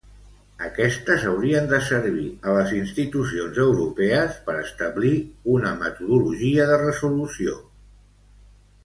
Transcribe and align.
Aquestes 0.67 1.25
haurien 1.31 1.67
de 1.73 1.81
servir 1.89 2.23
a 2.51 2.55
les 2.55 2.71
institucions 2.77 3.59
europees 3.65 4.39
per 4.47 4.55
establir 4.63 5.13
una 5.57 5.75
metodologia 5.83 6.67
de 6.73 6.81
resolució. 6.87 7.55